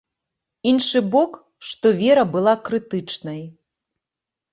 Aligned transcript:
Іншы 0.69 1.01
бок, 1.15 1.35
што 1.71 1.91
вера 1.99 2.23
была 2.37 2.53
крытычнай. 2.71 3.45